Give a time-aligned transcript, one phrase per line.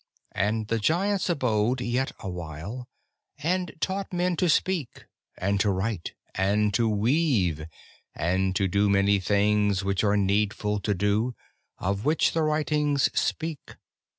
[0.33, 2.89] And the Giants abode yet a while,
[3.37, 5.05] and taught men to speak,
[5.37, 7.67] and to write, and to weave,
[8.15, 11.35] and to do many things which are needful to do,
[11.77, 13.75] of which the writings speak.